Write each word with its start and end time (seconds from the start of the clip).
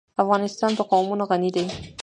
افغانستان 0.23 0.71
په 0.75 0.83
قومونه 0.91 1.23
غني 1.29 1.49
دی. 1.55 1.65